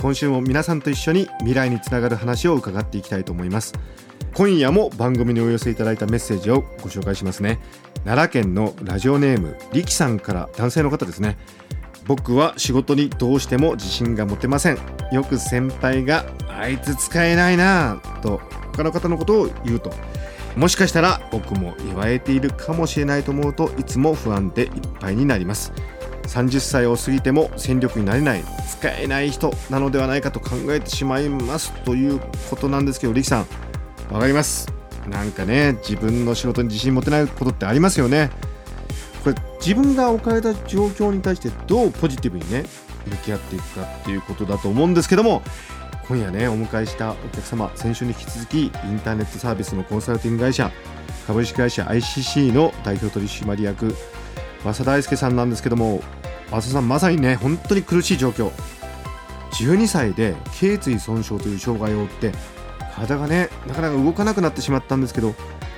[0.00, 3.74] 今週も皆さんと一緒に未来につながる話を伺っていきたいと思います。
[4.34, 7.58] 今夜も番組にお寄せいただいたメッセージをご紹介しますね。
[8.04, 11.36] 奈良県のラジオネーム力さんから男性の方ですね。
[12.06, 14.78] 僕は仕事にどうしても自信が持てません。
[15.10, 18.40] よく先輩があいつ使えないなぁと
[18.76, 19.92] 他の方のことを言うと。
[20.56, 25.72] もしかしたら僕も言われているかもしれないと思うといつも不安でいっぱいになります。
[26.28, 32.20] 30歳を過ぎても戦力になれない使えない人なのではないかと考えてしまいますという
[32.50, 33.46] ことなんですけど力さん
[34.12, 34.72] わかります。
[35.08, 38.30] なんかね自分の仕事に自信持てないことってありますよね。
[39.24, 42.64] これ自分が置かれた状況に対してどうポジティブにね
[43.06, 45.42] 向き合っていくかっていうことだと思うんですけども
[46.08, 48.70] 今夜ねお迎えしたお客様先週に引き続きイン
[49.00, 50.70] ターネットサービスのコンサルティング会社
[51.26, 53.94] 株式会社 ICC の代表取締役
[54.64, 56.02] 和佐大輔さんなんですけども
[56.50, 58.50] 和佐さんまさにね本当に苦しい状況。
[59.52, 62.32] 12歳で頸椎損傷という障害を負って
[62.94, 65.34] 体がねなかなか動かなくなってしまったんですけど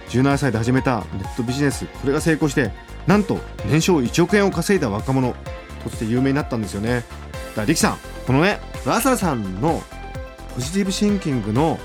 [0.09, 2.73] 17歳で始めたネットビジネスこれが成功して
[3.07, 5.35] なんと年商1億円を稼いだ若者
[5.85, 7.05] として有名になったんですよね。
[7.51, 9.83] だから力さんこのね和佐さんの
[10.55, 11.79] ポジティブシンキングの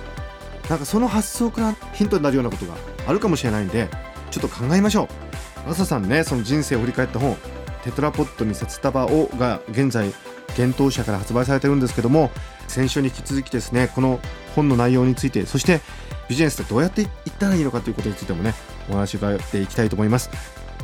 [0.70, 2.74] なんかその発想からヒントになるようなことが
[3.08, 3.88] あるかもしれないんで
[4.32, 5.25] ちょっと考えましょう。
[5.66, 7.38] 和佐さんねその人生を振り返った本
[7.84, 10.12] テトラポットに札束をが現在
[10.58, 12.32] 幻冬社から発売されてるんですけども
[12.68, 14.20] 先週に引き続きですねこの
[14.56, 15.82] 本の内容についてそして
[16.30, 18.54] ビジネスってどうやっていったらいいのかということについてもね
[18.90, 20.30] お話を伺っていきたいと思います。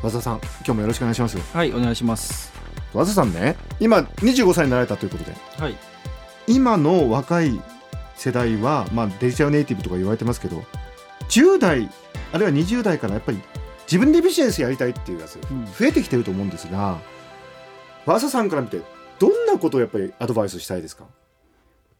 [0.04, 1.38] 和田さん今日もよろしくお願いします。
[1.38, 2.52] はいお願いします。
[2.94, 5.76] 和田さんね今25歳になられたということではい。
[6.48, 7.62] 今の若い
[8.16, 10.64] 世代は、まあ、デジタルネイティブとか言われてますけど
[11.30, 11.90] 10代
[12.34, 13.42] あるいは20代からやっぱり
[13.92, 15.66] 自分でビジネスやりたいっていうやつうん。
[15.66, 17.00] 増えてきてると思うんですが、
[18.06, 18.82] 和田さんから見て
[19.20, 21.06] どんなことをやっぱりアドバイスしたいですか？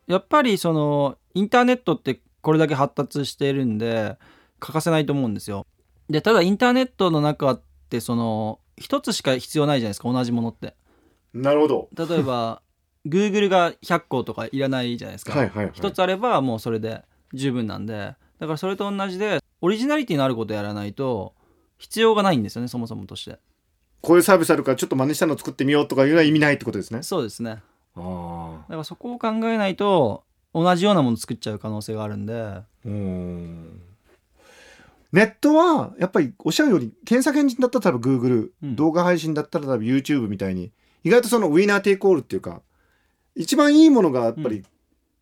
[0.08, 4.18] やっぱりそのインターネットってこれだけ発達しているんで
[4.60, 5.66] 欠かせないと思うんですよ。
[6.10, 10.76] でただインターネットの中ってその一つしか必要ないじゃないですか同じものって。
[11.34, 11.90] なるほど。
[11.96, 12.62] 例えば
[13.06, 15.74] Google が100個とかいらないじゃないですか、はいはいはい。
[15.74, 17.04] 一つあればもうそれで
[17.34, 18.16] 十分なんで。
[18.40, 21.36] だからそれと同じでオリジナリティのあることやらないと
[21.82, 23.40] 必要がないんですよねそもそもとして。
[24.02, 27.02] こういうサービスあるからちょっと真似したの作ってみようとかいうのは意味ないってことですね。
[27.02, 27.62] そうですね。
[27.96, 32.40] あだからそこを考えないと同じようなもの作っちゃう可能性があるんで。
[32.40, 33.82] あうん。
[35.12, 38.76] ネットはやっぱりおっしゃるように検索エンジンだったら多分 Google、うん。
[38.76, 40.72] 動画配信だったら多分 YouTube みたいに
[41.04, 42.62] 意外とそのウィナーテイクオールっていうか
[43.36, 44.64] 一番いいものがやっぱり、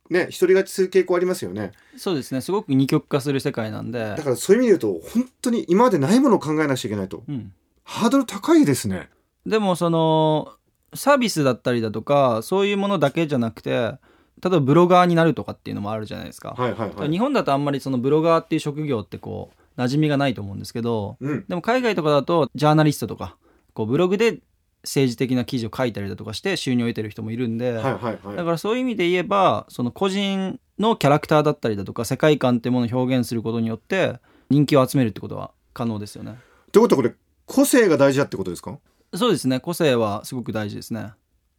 [0.09, 1.71] ね独り勝ちする傾向ありますよね。
[1.97, 2.41] そうですね。
[2.41, 3.99] すごく二極化する世界なんで。
[3.99, 7.23] だからそういう意味で言うと本当に今までないものを考えなくちゃいけないと。
[7.27, 7.53] うん、
[7.83, 9.09] ハードル高いですね。
[9.45, 10.53] でもその
[10.93, 17.09] サービスだったりだとかそういうものだけじゃなくて例えばブロガーになるとかっていうのもあるじゃないですか、はいはいはい。
[17.09, 21.45] 日本だとあんまりそのブロガーっていう職業ってこう馴染みがないと思うんですけどうん。
[21.47, 23.37] でも海外とかだとジャーナリストとか
[23.73, 24.39] こうブログで
[24.83, 28.35] 政治的な記事を書いたりだとかして収入を得てる人もいるんで、はいはいはい。
[28.37, 34.19] だからそういう意味で言えばその個人のキャラクターだったりだとか世界観っていうものを表現することによって
[34.49, 36.37] 人気を集めるってことは可能ですよね。
[36.71, 37.13] ということはこれ
[37.45, 38.79] 個性が大事だってことですか？
[39.13, 39.59] そうですね。
[39.59, 41.11] 個性はすごく大事ですね。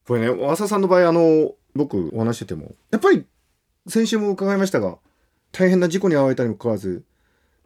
[0.06, 3.26] これね浅田さんの場合あの僕お話ししててもやっぱり
[3.87, 4.98] 先週も伺いましたが
[5.52, 7.04] 大変な事故に遭われたにもかかわらず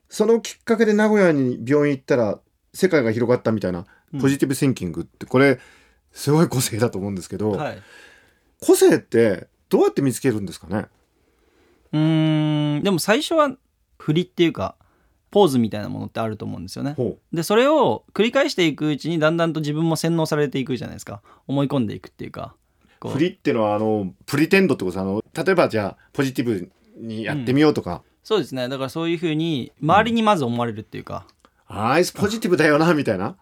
[0.08, 2.38] そのきっかけで名古屋に病院行ったら
[2.74, 3.86] 世界が広がったみたいなうん
[4.20, 5.58] ポジティブシンキングってこれ
[6.12, 7.82] すごい個性だと思うんですけど、はい。
[8.60, 10.86] 個性ってどうやって見つけるんですかね？
[11.92, 12.82] うーん。
[12.82, 13.50] でも最初は
[13.98, 14.76] 振りっていうか
[15.30, 16.94] ポーズみたいなものってあると思うんですよね。
[16.96, 21.20] ほでそれを繰り返していくうちにだんだんと自分も洗脳されていくじゃないですか。
[21.46, 22.54] 思い込んでいくっていうか。
[23.00, 23.12] こう。
[23.12, 28.68] うフリっていうのはあのプリテンドってことあの例えばじゃあポジティブにやってみようとか、そうですね。
[28.68, 31.26] だからそういうふうに周りにまず思われるっていうか、
[31.66, 33.36] あいつポジティブだよなみたいな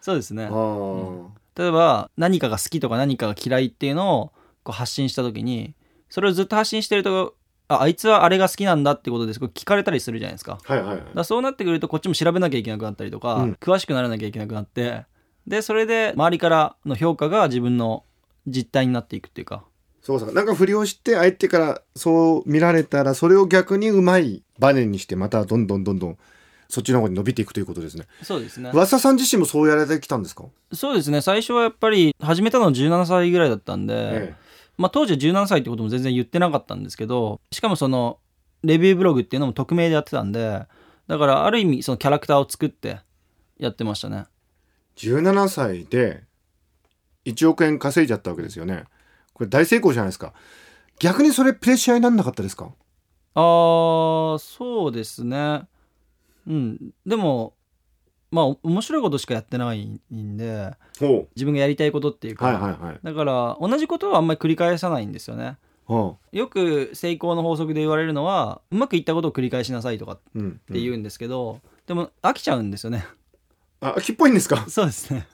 [0.00, 0.44] そうですね。
[0.44, 1.26] あー。
[1.56, 4.32] 例えば何かが好きとか何かが嫌いっていうのを
[4.62, 5.74] こう発信した時に
[6.08, 7.34] それをずっと発信してると
[7.68, 10.58] ああいつはあれが好きなんだってことですごい聞かれたりするじゃないですか。
[10.64, 10.96] はいはいはい。
[10.98, 13.52] だからそうなってくるとこっちも調べなきゃいけなくなったりとか、うん。
[13.60, 15.04] 詳しくならなきゃいけなくなって
[15.46, 18.04] でそれで周りからの評価が自分の
[18.46, 19.64] 実態になっていくっていうか。
[20.02, 26.18] そうそうなんか不良して相手からそう見られたらそれを逆にうまいバネにしてまたどんどんどんどん
[26.70, 28.06] そっちの方に伸びていくということですね。
[28.22, 28.70] そうですね。
[28.72, 31.20] 和田さん自身もそうやられてきたんですか、そうですね。
[31.20, 34.34] 最初はやっぱり始めたのは17歳ぐらいだったんで、え
[34.78, 38.18] まあ、当時は17歳ってことも全然言ってなかったんですけどしかもその
[38.62, 40.62] レビューブログっていうのも匿名でやってたんで
[41.06, 43.00] だからある意味そのキャラクターを作って
[43.58, 44.24] やってましたね。
[44.96, 46.24] 17歳で
[47.26, 48.84] 1億円稼いじゃったわけですよね。
[49.34, 50.32] これ大成功じゃないですか。
[50.98, 52.70] 逆にそれプレッシャーになんなかったですか？
[53.34, 55.62] あーそうですね
[56.50, 56.78] うん。
[57.06, 57.54] でも
[58.30, 63.00] まあお面白いことしかやってないんでほ自分がやりたいことっていううか、はいはいはい。
[63.02, 65.56] だから同じことはあんまり繰り返さないんですよね。
[65.84, 73.04] ほよく成功の法則で言われるのはうまくいったことを繰り返しなさいとかっう、うん、て言うんですけど、でも飽きちゃうんですよね。
[73.80, 74.66] あ秋っぽいんですか？
[74.70, 75.26] そうですね。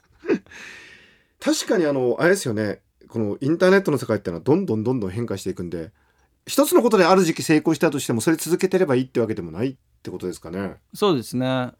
[1.39, 2.81] 確かにあのあれですよね。
[3.07, 5.91] このインターネットの世界ってのはどんどんどんどん変化していくんで
[6.45, 9.77] 一つのことである時期成功したとしてもそれ続けてればいいってわけでもない
[10.07, 10.75] ってことですかね。
[10.93, 11.71] そうですね。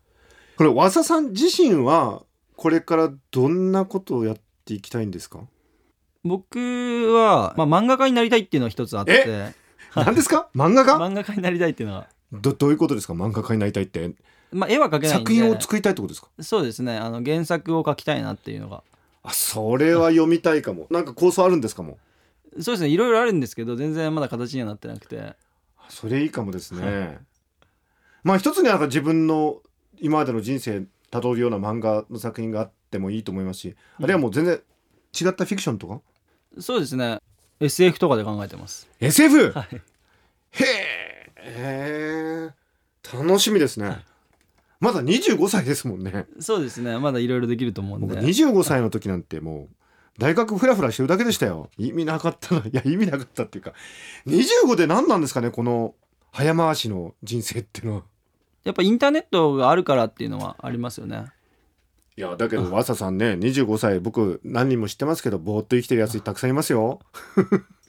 [0.58, 2.24] これ和佐さん自身は
[2.58, 5.40] これからどんなことをやっていきたいんですか？
[6.24, 6.60] 僕
[7.14, 9.54] は、まあ、漫画家になりたいっていうのが一つあって。
[9.96, 10.50] 何ですか？
[10.54, 10.98] 漫画家？
[10.98, 13.14] 漫画家になりたいっていうのは、どどういうことですか？
[13.14, 14.12] 漫画家になりたいって。
[14.52, 15.32] まあ、絵は描けないんで。
[15.32, 16.28] 作品を作りたいってことですか？
[16.42, 16.98] そうですね。
[16.98, 18.84] あの原作を描きたいなっていうのが。
[19.24, 20.88] あそれは読みたいかも。
[20.92, 21.98] なんか構想あるんですかも？
[22.60, 22.90] そうですね。
[22.90, 25.34] いろいろあるんですけど全然まだ形にはなってなくて。
[25.90, 27.20] それいいかもですね
[28.28, 29.62] まあ一つにはなんか自分の
[30.00, 36.02] 今までの人生たどるような漫画の作品があってもいいと思いますし、あるいはもう全然違ったフィクションとか？
[36.60, 37.20] そうですね。
[37.62, 38.90] SF とかで考えてます。
[39.00, 39.52] SF?
[39.54, 39.68] はい。
[40.52, 40.70] へ
[41.40, 42.50] え
[43.14, 44.00] 楽しみですね。
[44.82, 46.26] まだ25歳ですもんね。
[46.42, 47.00] そうですね。
[47.00, 49.76] まだいろいろできると思うん僕で25歳の時なんてもう
[50.20, 51.70] 大学フラフラしてるだけでしたよ。
[51.78, 52.62] 意味なかったな。
[52.66, 53.72] いや意味なかったっていうか。
[54.28, 55.96] 25で何なんですかねこの
[56.34, 58.04] 早回しの人生っていうのは
[58.68, 61.28] やっぱインターネットがあるからっていうのはありますよね。
[62.18, 67.00] いやだけど和佐さんね25歳僕何人も知ってますけどぼーっと生きてるやつたくさんいますよ。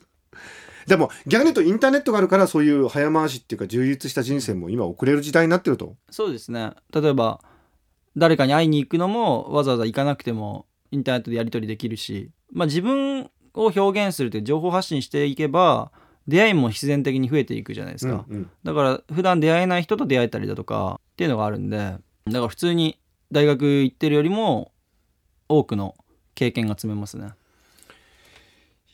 [0.86, 5.96] でも逆に言うとインターネットがあるからそういう早回しっていうか充実した人生も今送れる時代になってると。
[6.10, 6.74] そうですね。
[6.94, 7.40] 例えば
[8.16, 15.90] 誰かに会いに行くのもわざわざ行かなくてもインターネットでやり取りできるし、まあ、自分を表現するという情報発信していけば
[16.28, 18.50] 出会いも必然的に増えていくじゃないですか、うんうん。
[18.62, 22.98] だから普段出会えない人と出会えたりだとかっていうのがあるんでだから普通に
[23.32, 24.70] 大学行ってるよりも
[25.48, 25.94] 多くの
[26.34, 27.30] 経験が積めますね。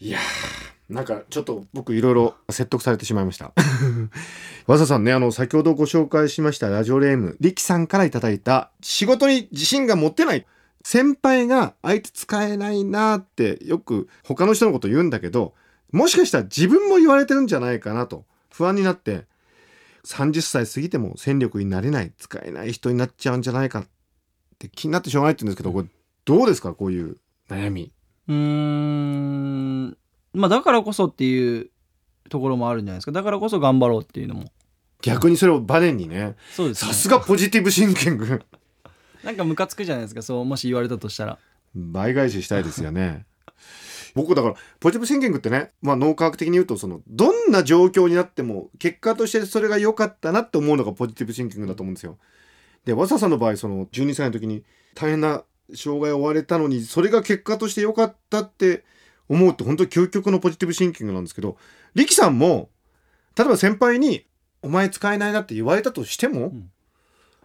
[0.01, 3.53] いやーなんかちょっと僕いろいろ説得されてしまいました。
[4.67, 10.47] 和佐さんねあの先ほどご紹介しましたラジオネーム力さんからいただいた仕事に自信が持ってない。
[10.87, 15.55] 先輩があいつ使えないなってよく他の人のこと言うんだけど
[15.93, 19.27] もしかしたら自分も言われてるんじゃないかなと不安になって
[20.05, 23.87] 30歳過ぎても戦力になれない使えない人になっちゃうんじゃないかっ
[24.59, 25.89] て気になってしょうがないって言うんですけどこれ
[26.25, 26.73] どうですか？
[26.75, 27.17] こういう
[27.51, 27.93] 悩み。
[28.29, 29.97] うーん。
[30.33, 31.71] まあだからこそっていう
[32.31, 33.13] ところもあるんじゃないですか。
[33.13, 34.45] だからこそ頑張ろうっていうのも。
[35.03, 36.35] 逆にそれをバネにね。
[36.57, 36.93] そうですね。
[36.93, 38.43] さすがポジティブシンキング。
[39.23, 40.23] なんかムカつくじゃないですか。
[40.23, 41.39] そうもし言われたとしたら。
[41.75, 43.27] 倍返ししたいですよね
[44.15, 52.19] 僕だからポジティブシンキングってね、まあ、脳科学的に言うとそのどんな状況になっても結果としてそれが良かったなって思うのがポジティブシンキングだと思うんですよ
[52.85, 55.43] で和佐さんの場合その12歳の時に大変な
[55.75, 58.85] 障害を負われたのにそれが結果として良かったって
[59.29, 61.57] 思うって本当に究極のポジティブシンキングなんですけど
[61.95, 62.69] 力さんも
[63.37, 64.27] 例えば先輩に
[64.63, 66.71] 「お前使えないな」って言われたとしても、ん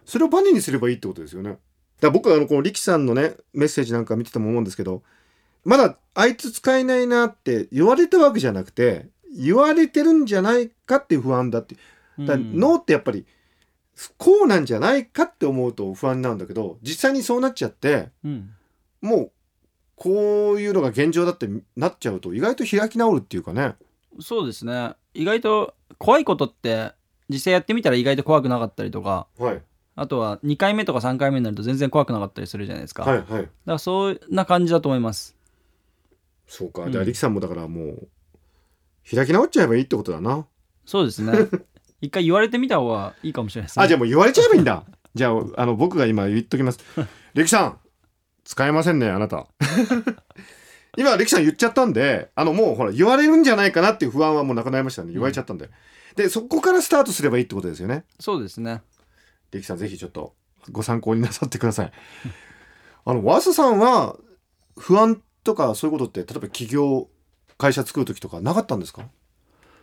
[0.04, 1.50] それをバネにすればいいってことですよね。
[1.50, 1.60] だか
[2.02, 5.02] ら僕はあのこの力さんのねメッセージなんか見てても思うんですけど
[5.64, 11.76] まだあいつ使えないなって言われたわけじゃなくて言われてるんじゃないかっていう不安だって。
[12.18, 13.24] だ脳ってやっぱり
[14.18, 18.50] こうなんじゃないかって思うと不安になるんだけど実際にそうなっちゃってうん。
[19.00, 19.32] もう
[19.96, 23.74] こういうのが現状だってなっちゃうと意外と開き直るっていうかね。
[24.20, 24.94] そうですね。
[25.14, 26.92] 意外と怖いことって
[27.28, 29.62] 実際やってみたら意外と怖くなかったりとかはい。
[29.96, 33.42] あとは2回目とか3回目になると全然怖くなかったりするじゃないですか、だかはい。
[33.42, 35.36] はいらそんな感じだと思います
[36.50, 36.82] そうか。
[36.82, 36.92] うん。
[36.92, 38.08] じゃあ力さんもだからもう
[39.08, 40.46] 開き直っちゃえばいいってことだな。
[40.84, 41.32] そうですね。
[42.02, 43.84] 一回言われてみた方がいいかもしれないですね。
[43.84, 44.84] あじゃあもう言われちゃえばいいんだ。
[45.14, 46.80] じゃああの僕が今言っときます。
[47.34, 47.78] 力さん
[48.44, 49.46] 使えませんねあなた。
[50.98, 55.70] 今力さん言っちゃったんであのもうほら言われるんじゃないかなっていう不安はもうなくなりましたね言われちゃったんで、
[56.16, 58.04] でそこからスタートすればいいってことですよね。
[58.18, 58.82] そうですね。
[59.52, 60.34] 力さんぜひちょっと
[60.72, 61.92] ご参考になさってください。
[63.04, 64.16] あのワースさんは
[64.76, 67.08] 不安とかそういうことって例えば起業
[67.58, 69.02] 会社作る時とかなかったんですか？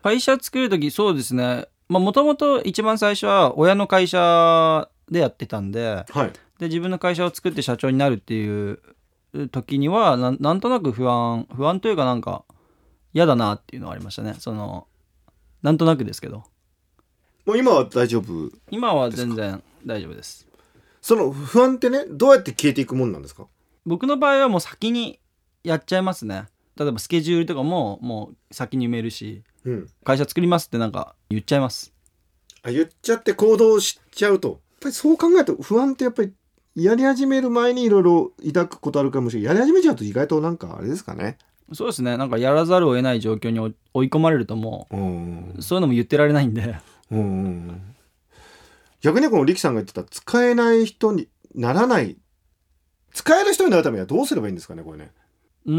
[0.04, 1.68] 会社作る時そうですね。
[1.90, 6.34] まあもともと一番最初は親の会社でやってたんではい。
[6.60, 8.80] で自分の会社を作って社長になるっていう
[9.52, 12.44] 時にはなんなんとなく不安不安というかなんか
[13.14, 14.36] 嫌だなっていうのはありましたね。
[14.40, 14.88] その
[15.62, 16.44] なんとなくですけど。
[17.46, 18.52] もう今は大丈夫？
[18.70, 20.48] 今は全然大丈夫です。
[21.02, 23.48] その不安ってねどうやって消えていくもんなんですか？
[23.86, 25.20] 僕の場合はもう先に
[25.68, 26.46] やっちゃいますね。
[26.78, 29.88] 例えばスケジュールとかももう先に埋めるしうん。
[30.04, 31.94] 会社作りますってなんか言っちゃいます。
[32.64, 34.48] あ言っちゃって行動しちゃうと。
[34.48, 36.34] やっぱりそう考えると不安ってやっぱり
[36.76, 39.58] やり始める前にいろいろ抱くことあるかもしれない。
[39.58, 41.38] やり始めちゃうと意外となんかあれですかね。
[41.74, 42.16] そうですね。
[42.16, 43.60] なんかやらざるを得ない状況に
[43.94, 44.88] 追い込まれるとも
[45.58, 46.78] うそういうのも言ってられないんで。
[47.12, 47.82] うん。
[49.02, 52.16] 逆にこの力さんが言ってた使えない人にならない。
[53.14, 55.12] 使える人になるためにはどうすればいいんですかねこれね
[55.68, 55.74] うー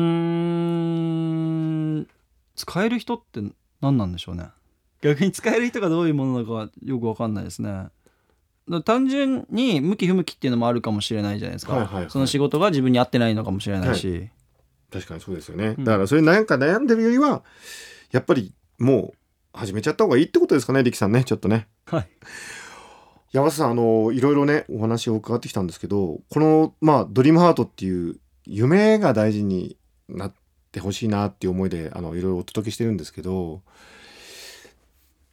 [2.01, 2.07] ん
[2.55, 3.41] 使える人って
[3.81, 4.49] 何なんでしょうね。
[5.01, 7.89] 逆に使える人がどういうものなのかはよく分かんないですね。
[8.85, 12.11] 単純に向き不向きっていうのもあるかもしれないじゃないですか、はいはいはい。
[12.11, 14.29] その仕事が自分に合ってないのかもしれないし、
[14.93, 15.85] 確かにそうですよね、うん。
[15.85, 17.43] だからそれなんか悩んでるよりは
[18.11, 19.15] やっぱりも
[19.55, 21.67] う始めちゃった方がいいってことですかね力さんねちょっとね。
[21.87, 22.09] はい。
[23.33, 28.17] 山下さんあのいろいろねお話を伺ってきたんですけどこのまあドリームハートっていう
[28.49, 29.77] 夢が大事に
[30.09, 30.33] なっ
[30.73, 33.61] てほしいなっていう思いであのいろいろお届けしてるんですけど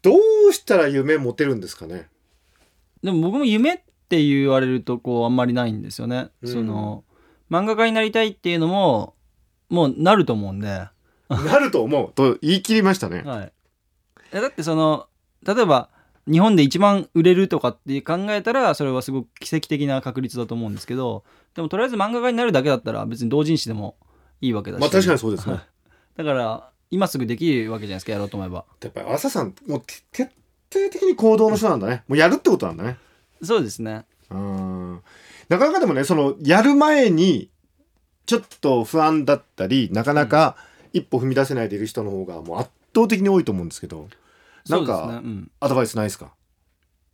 [0.01, 0.15] ど
[0.49, 2.07] うしたら夢持てるんですかね？
[3.01, 3.79] でも僕も夢っ
[4.09, 6.51] て言われるとこうあんまりないんですよね、うん。
[6.51, 7.03] その
[7.49, 9.15] 漫画家になりたいっていうのも
[9.69, 10.91] もうなると思うんで、は
[11.29, 12.11] なると思う。
[12.13, 13.23] と言い切りましたね。
[13.25, 13.51] い、
[14.31, 15.07] えだってその
[15.43, 15.89] 例えば
[16.27, 23.95] 日本で一番売れるとかって考えたらそれはすごく奇跡的な確率だと思うんですけどでもとりあえず漫画家になるだけだったら別に同人誌でも
[24.41, 25.53] いいわけだし、まあ確かにそうですね。
[25.53, 25.63] は い
[26.17, 30.23] だから今すぐできるわけじゃないですかやろうと思えばやっぱり朝さんもうて徹
[30.71, 32.03] 底的に行動の人なんだね。
[32.07, 32.97] もうやるってことなんだね。
[33.41, 35.01] そうですねうん。
[35.49, 37.49] なかなかでもねそのやる前に
[38.25, 40.55] ちょっと不安だったりなかなか
[40.93, 44.07] 一歩踏み出せないでいる人の方がもう圧倒的に多いと思うんですけど
[44.69, 45.51] なんですねかうん。
[45.59, 46.33] アドバイスないですか？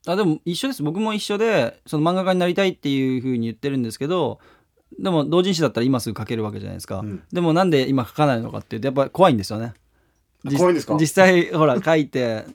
[0.08, 0.84] あでも一緒です。
[0.84, 4.40] 僕も一緒でその漫画家になりたいっていうふうに言ってるんですけど
[5.00, 7.24] でも同人誌だったら今すぐ書けるわけじゃないですか、うん。
[7.32, 9.74] でもなんで今書かないのかっていうとやっぱり怖いんですよね。
[10.44, 10.98] じ怖いんですか？
[11.00, 12.46] 実際ほら書いて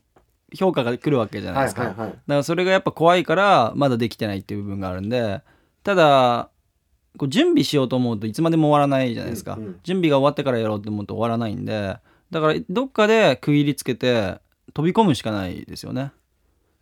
[0.55, 2.11] 評価が来るわけじゃないですか、はいはいはい。
[2.11, 5.43] だからそれがやっぱ怖いからまだできてないっていう部分があるんで
[5.85, 6.51] ただ
[7.17, 9.81] こう準備しようと思うといつまでも終わらないじゃないですか、うんうん。
[9.85, 11.97] 準備が終わってからやろうと思うと終わらないんで
[12.31, 14.39] だからどっかで区切りつけて
[14.75, 16.13] 飛び込むしかないですよね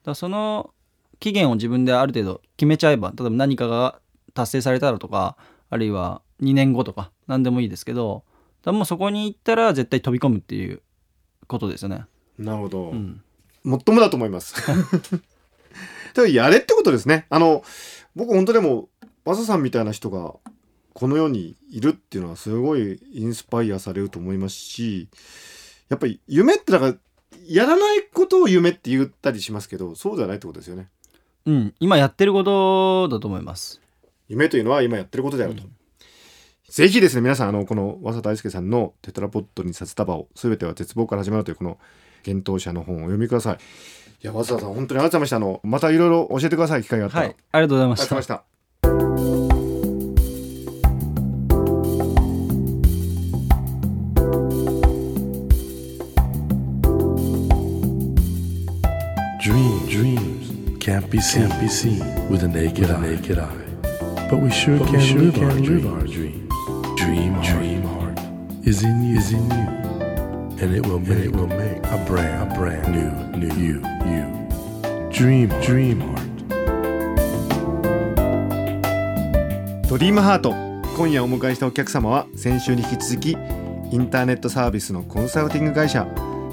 [0.05, 0.71] だその
[1.21, 4.01] 期限を自分である程度決めちゃえば例えば何かが
[4.35, 5.37] 達成されたらとか
[5.71, 8.25] あるいは2年後とか何でもいいですけど
[8.63, 10.83] だもうそこに行ったら絶対飛び込むっていう
[11.47, 12.05] ことですよね
[12.39, 13.23] なるほど、うん
[13.65, 14.55] もっともだと思います。
[14.61, 17.27] だからやれってことですね。
[17.31, 17.65] あの
[18.15, 18.91] 僕本当でも
[19.25, 20.35] マサさんみたいな人が
[20.93, 25.09] この世にいるっていうのはすごいインスパイアされると思いますし
[25.89, 26.95] やっぱり夢ってだから
[27.47, 30.89] やらないことを夢って言ったりしますけどそうじゃないってことですよね。
[31.47, 33.81] うん今やってることだと思います
[34.29, 35.63] 夢というのは今やってることであると。
[36.71, 41.79] ぜひですね皆さんあのこの和佐大輔さんの「テトラポットに札束を全ては絶望から始まる」というこの
[42.27, 43.57] 幻冬者の本をお読みください。
[43.57, 47.25] いや和佐さん本当にありがとうございましたあのまたいろいろ教えてください機会があったら。
[47.27, 48.43] はいありがとうございまありがとうごしざ
[61.05, 63.01] can't be seen, can't be seen with a naked, eye.
[63.01, 63.57] naked eye.
[64.31, 65.87] But we sure But can, we sure live, can our live dreams.
[65.87, 66.51] our dreams.
[66.97, 68.19] Dream, dream heart
[68.65, 69.67] is in you, is in you,
[70.63, 75.11] and it will make, it will make a brand, a brand new, new you, you.
[75.13, 76.21] Dream, dream heart.
[79.89, 80.53] ドリームハート
[80.97, 83.37] 今夜お迎えしたお客様は先週に引き続きイ
[83.97, 86.05] ンターネットサービスのコンサルティング会社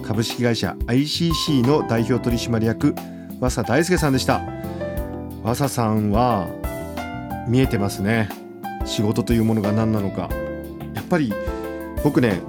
[0.05, 2.93] 株式会社 ICC の代表取締役
[3.41, 4.39] 和佐大輔さんでした。
[5.41, 6.47] 和佐さんは
[7.47, 8.29] 見えてますね。
[8.85, 10.29] 仕事というものが何なのか。
[10.93, 11.33] やっぱり
[12.03, 12.39] 僕ね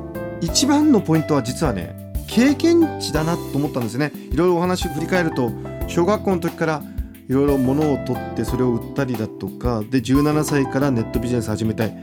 [0.43, 4.13] 一番のポイントは実はね経験値だなと思ったんですね。
[4.31, 5.51] いろいろお話を振り返ると
[5.89, 6.83] 小学校の時から
[7.27, 11.97] いろいろ物を取ってそれを売ったりだとかで17歳からネットビジネス始めたい。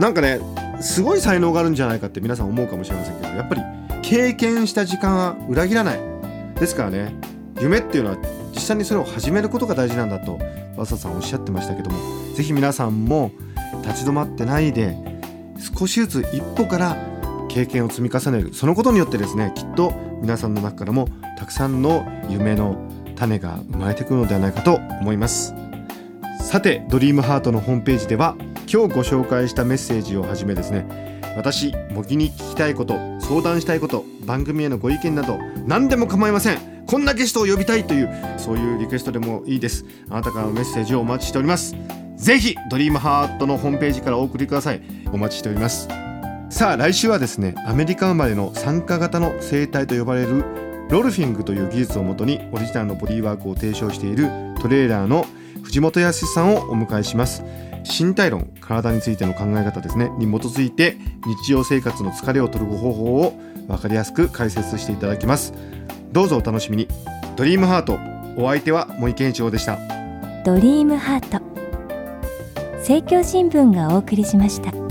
[0.00, 0.40] なんかね
[0.80, 3.62] すごい才能があるんじゃないかって皆さん思うかもしれませんけどやっぱり
[4.02, 6.00] 経験した時間は裏切らない。
[6.58, 7.14] ですからね
[7.60, 8.16] 夢っていうのは
[8.52, 10.38] 実際にそれを始めることが大事なんだと
[10.76, 11.98] 和佐さんおっしゃってましたけども
[12.34, 13.30] ぜひ皆さんも
[13.82, 14.96] 立ち止まってないで
[15.78, 16.96] 少しずつ一歩から
[17.48, 18.52] 経験を積み重ねる。
[18.52, 21.08] そのことによってですねきっと皆さんの中からも
[21.38, 22.76] たくさんの夢の
[23.14, 25.54] 種が生まれてくるのではないかと思います。
[26.40, 28.36] さてドリームハートのホームページでは
[28.70, 30.86] 今日ご紹介したメッセージをはじめですね
[31.36, 36.73] 私模擬に聞きたいこと相談したいこと番組へのご意見など何でも構いません。
[36.86, 39.84] こんなゲストを呼びたいというそういうリクエストでもいいです。
[40.10, 41.74] あなたからのメッセージをお待ちしております。
[42.16, 44.82] ぜひドリームハートのホームページからお送りください。
[45.12, 45.88] お待ちしております。
[46.50, 50.44] さあ来週はですねアメリカ生まれの参加型の生態と呼ばれる
[50.90, 54.28] ロルフィングという技術をもとにオリジナルのボディワークを提唱している
[54.60, 55.26] トレーラーの
[55.62, 57.42] 藤本康さんをお迎えします。
[57.84, 60.10] 身体論体についての考え方ですね。
[60.18, 65.52] に基づいて日常生活の疲れを取る方法を分かりやすく解説していただきます。
[66.14, 66.86] どうぞお楽しみに。
[67.34, 67.98] ドリームハート。
[68.40, 69.80] お相手は森健一郎でした。
[70.44, 71.44] ドリームハート。
[72.76, 74.83] 政教新聞がお送りしました。